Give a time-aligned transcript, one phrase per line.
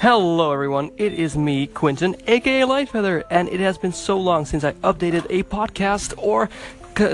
[0.00, 4.64] Hello everyone, it is me, Quentin, aka Lightfeather, and it has been so long since
[4.64, 6.48] I updated a podcast or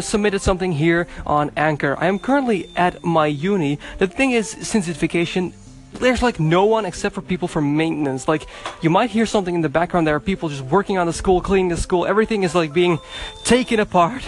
[0.00, 1.96] submitted something here on Anchor.
[1.98, 3.80] I am currently at my uni.
[3.98, 5.52] The thing is, since it's vacation,
[5.98, 8.28] there's like no one except for people from maintenance.
[8.28, 8.46] Like,
[8.82, 10.06] you might hear something in the background.
[10.06, 12.06] There are people just working on the school, cleaning the school.
[12.06, 12.98] Everything is like being
[13.44, 14.22] taken apart.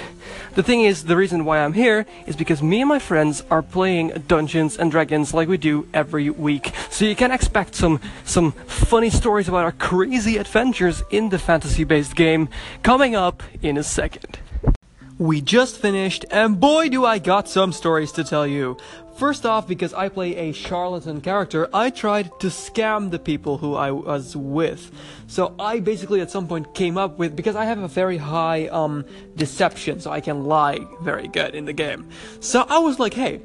[0.54, 3.62] The thing is, the reason why I'm here is because me and my friends are
[3.62, 6.72] playing Dungeons and Dragons like we do every week.
[6.90, 12.16] So you can expect some some funny stories about our crazy adventures in the fantasy-based
[12.16, 12.48] game
[12.82, 14.38] coming up in a second.
[15.18, 18.76] We just finished, and boy do I got some stories to tell you.
[19.16, 23.74] First off, because I play a charlatan character, I tried to scam the people who
[23.74, 24.92] I was with.
[25.26, 28.68] So I basically at some point came up with, because I have a very high
[28.68, 29.04] um,
[29.34, 32.08] deception, so I can lie very good in the game.
[32.38, 33.40] So I was like, hey,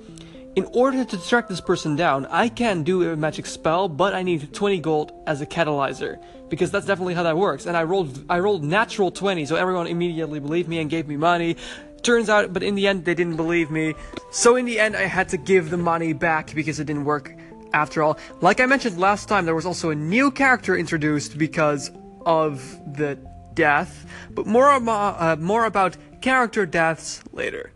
[0.55, 4.21] in order to track this person down, I can do a magic spell, but I
[4.21, 7.65] need 20 gold as a catalyzer because that's definitely how that works.
[7.65, 11.17] And I rolled I rolled natural 20, so everyone immediately believed me and gave me
[11.17, 11.57] money.
[12.03, 13.95] Turns out, but in the end they didn't believe me.
[14.31, 17.33] So in the end I had to give the money back because it didn't work
[17.73, 18.19] after all.
[18.41, 21.89] Like I mentioned last time, there was also a new character introduced because
[22.25, 22.61] of
[22.95, 23.17] the
[23.55, 27.72] death, but more uh, more about character deaths later.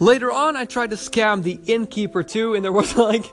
[0.00, 3.30] Later on, I tried to scam the innkeeper too, and there was like,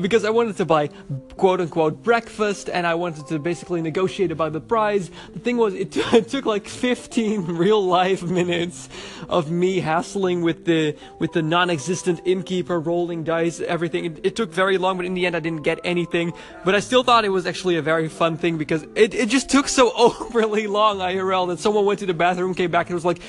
[0.00, 0.88] because I wanted to buy
[1.36, 5.12] quote unquote breakfast, and I wanted to basically negotiate about the price.
[5.32, 8.88] The thing was, it, it took like 15 real life minutes
[9.28, 14.04] of me hassling with the with the non-existent innkeeper, rolling dice, everything.
[14.06, 16.32] It, it took very long, but in the end, I didn't get anything.
[16.64, 19.48] But I still thought it was actually a very fun thing because it, it just
[19.48, 23.04] took so overly long, IRL, that someone went to the bathroom, came back, and was
[23.04, 23.20] like.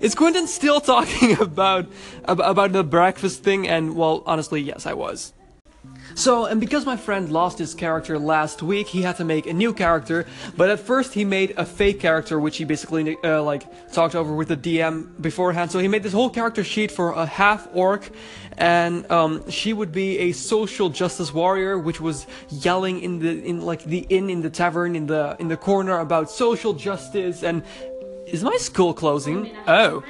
[0.00, 1.86] Is Quentin still talking about
[2.24, 3.66] about the breakfast thing?
[3.66, 5.32] And well, honestly, yes, I was.
[6.14, 9.52] So, and because my friend lost his character last week, he had to make a
[9.52, 10.26] new character.
[10.56, 14.34] But at first, he made a fake character, which he basically uh, like talked over
[14.34, 15.70] with the DM beforehand.
[15.70, 18.10] So he made this whole character sheet for a half orc,
[18.56, 23.60] and um, she would be a social justice warrior, which was yelling in the in
[23.60, 27.62] like the inn in the tavern in the in the corner about social justice and
[28.26, 29.56] is my school closing?
[29.66, 30.02] Oh.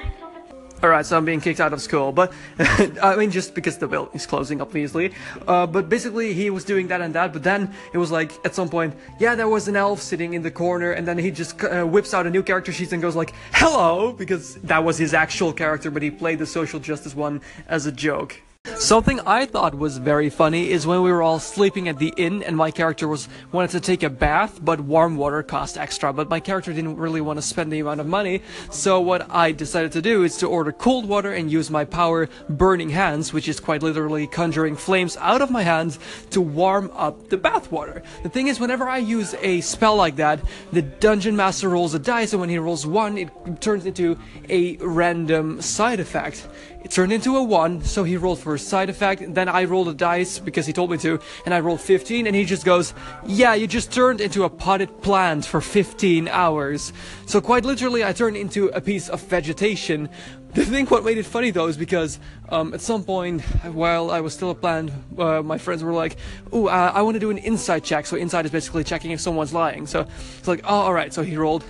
[0.82, 2.32] Alright, so I'm being kicked out of school, but
[3.03, 5.12] I mean, just because the building is closing, obviously.
[5.47, 8.54] Uh, but basically, he was doing that and that, but then it was like, at
[8.54, 11.62] some point, yeah, there was an elf sitting in the corner, and then he just
[11.65, 15.15] uh, whips out a new character sheet and goes like, hello, because that was his
[15.15, 18.41] actual character, but he played the social justice one as a joke.
[18.78, 22.42] Something I thought was very funny is when we were all sleeping at the inn
[22.42, 26.12] and my character was wanted to take a bath, but warm water cost extra.
[26.12, 29.53] But my character didn't really want to spend the amount of money, so what I
[29.53, 33.48] decided to do is to order cold water and use my power Burning Hands, which
[33.48, 35.98] is quite literally conjuring flames out of my hands
[36.31, 38.03] to warm up the bath water.
[38.25, 41.98] The thing is, whenever I use a spell like that, the dungeon master rolls a
[41.98, 43.31] dice, and when he rolls one, it
[43.62, 44.19] turns into
[44.50, 46.47] a random side effect.
[46.84, 49.22] It turned into a 1, so he rolled for side effect.
[49.34, 52.34] Then I rolled a dice because he told me to, and I rolled 15, and
[52.34, 52.94] he just goes,
[53.27, 56.93] Yeah, you just turned into a potted plant for 15 hours.
[57.27, 60.09] So, quite literally, I turned into a piece of vegetation.
[60.56, 62.19] The thing what made it funny though is because
[62.49, 63.43] um, at some point
[63.75, 66.16] while I was still a plant, uh, my friends were like,
[66.54, 69.21] "Ooh, uh, I want to do an insight check." So insight is basically checking if
[69.21, 69.87] someone's lying.
[69.87, 70.06] So
[70.38, 71.62] it's like, "Oh, all right." So he rolled.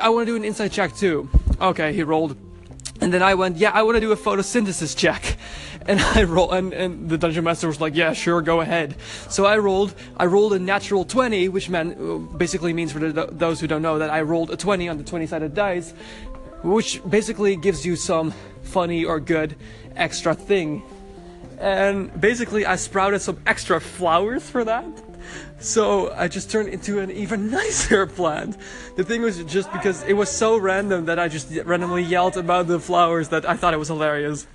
[0.00, 1.28] I want to do an insight check too.
[1.60, 2.36] Okay, he rolled.
[3.00, 5.36] And then I went, yeah, I want to do a photosynthesis check.
[5.86, 8.94] And I roll, and, and the dungeon master was like, yeah, sure, go ahead.
[9.30, 13.58] So I rolled, I rolled a natural 20, which meant, basically means for the, those
[13.58, 15.94] who don't know that I rolled a 20 on the 20 sided dice,
[16.62, 19.56] which basically gives you some funny or good
[19.96, 20.82] extra thing.
[21.58, 25.07] And basically I sprouted some extra flowers for that.
[25.60, 28.56] So I just turned into an even nicer plant.
[28.96, 32.68] The thing was just because it was so random that I just randomly yelled about
[32.68, 34.46] the flowers that I thought it was hilarious.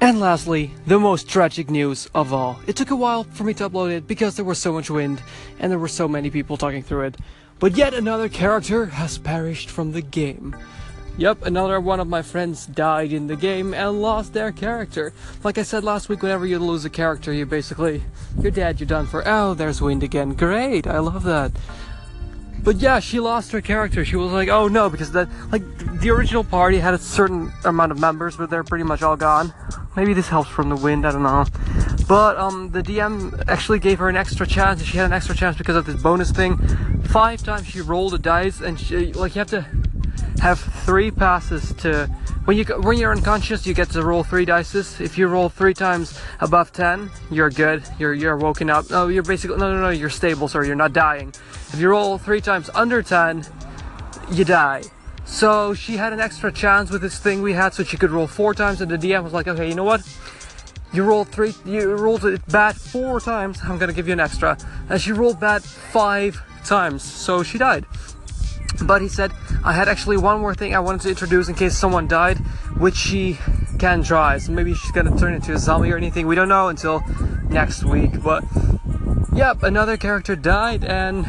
[0.00, 2.60] And lastly, the most tragic news of all.
[2.68, 5.20] It took a while for me to upload it because there was so much wind
[5.58, 7.16] and there were so many people talking through it.
[7.58, 10.54] But yet another character has perished from the game.
[11.18, 15.12] Yep, another one of my friends died in the game and lost their character.
[15.42, 18.04] Like I said last week, whenever you lose a character, you basically,
[18.40, 19.24] you're dead, you're done for.
[19.26, 20.34] Oh, there's wind again.
[20.34, 21.50] Great, I love that.
[22.62, 24.04] But yeah, she lost her character.
[24.04, 25.62] She was like, oh no, because that, like,
[26.00, 29.52] the original party had a certain amount of members, but they're pretty much all gone.
[29.96, 31.46] Maybe this helps from the wind, I don't know.
[32.06, 35.34] But, um, the DM actually gave her an extra chance, and she had an extra
[35.34, 36.58] chance because of this bonus thing.
[37.06, 39.66] Five times she rolled a dice, and she, like, you have to
[40.40, 42.06] have three passes to
[42.44, 45.74] when you when you're unconscious you get to roll three dices if you roll three
[45.74, 49.90] times above 10 you're good you're you're woken up no you're basically no no no
[49.90, 51.32] you're stable sorry you're not dying
[51.72, 53.44] if you roll three times under 10,
[54.30, 54.82] you die.
[55.26, 58.26] So she had an extra chance with this thing we had, so she could roll
[58.26, 60.00] four times, and the DM was like, okay, you know what?
[60.94, 64.56] You rolled three, you rolled it bad four times, I'm gonna give you an extra.
[64.88, 67.84] And she rolled bad five times, so she died.
[68.84, 69.30] But he said,
[69.64, 72.38] I had actually one more thing I wanted to introduce in case someone died,
[72.78, 73.38] which she
[73.78, 74.38] can try.
[74.38, 76.26] So maybe she's gonna turn into a zombie or anything.
[76.26, 77.02] We don't know until
[77.48, 78.22] next week.
[78.22, 78.44] But
[79.32, 81.26] yep, another character died, and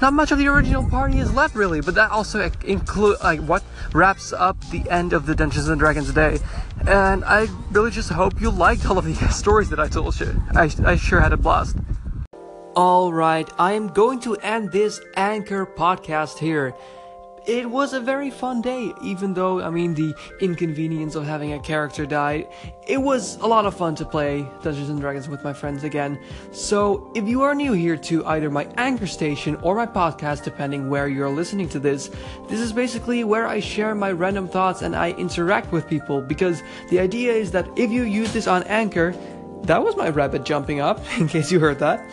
[0.00, 1.80] not much of the original party is left really.
[1.80, 3.62] But that also include like what
[3.92, 6.38] wraps up the end of the Dungeons and Dragons day.
[6.86, 10.42] And I really just hope you liked all of the stories that I told you.
[10.54, 11.76] I, I sure had a blast.
[12.74, 16.74] Alright, I am going to end this Anchor podcast here.
[17.44, 21.58] It was a very fun day, even though, I mean, the inconvenience of having a
[21.58, 22.46] character die.
[22.86, 26.20] It was a lot of fun to play Dungeons and Dragons with my friends again.
[26.52, 30.88] So, if you are new here to either my Anchor station or my podcast, depending
[30.88, 32.10] where you're listening to this,
[32.48, 36.62] this is basically where I share my random thoughts and I interact with people because
[36.90, 39.16] the idea is that if you use this on Anchor,
[39.62, 42.08] that was my rabbit jumping up, in case you heard that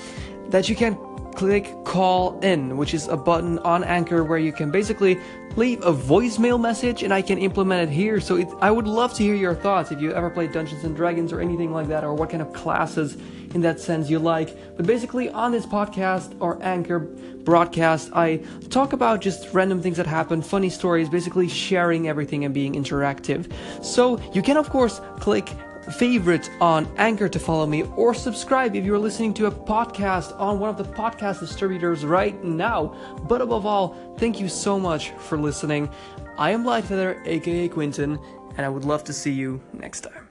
[0.50, 0.98] that you can
[1.40, 5.18] click call in, which is a button on Anchor where you can basically
[5.56, 8.20] leave a voicemail message and I can implement it here.
[8.20, 10.94] So it, I would love to hear your thoughts if you ever played Dungeons and
[10.98, 13.16] Dragons or anything like that, or what kind of classes
[13.54, 14.54] in that sense you like.
[14.76, 20.08] But basically, on this podcast or Anchor broadcast, I talk about just random things that
[20.08, 23.50] happen, funny stories, basically sharing everything and being interactive.
[23.82, 25.50] So you can, of course, click
[25.92, 30.60] favorite on Anchor to follow me, or subscribe if you're listening to a podcast on
[30.60, 32.96] one of the podcast distributors right now.
[33.28, 35.90] But above all, thank you so much for listening.
[36.38, 38.20] I am Lightfeather, aka Quentin,
[38.58, 40.29] and I would love to see you next time.